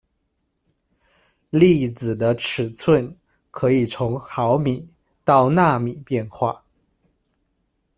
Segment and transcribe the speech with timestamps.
[1.51, 3.15] 粒子的尺寸
[3.51, 4.89] 可以从毫米
[5.23, 6.63] 到纳米变化。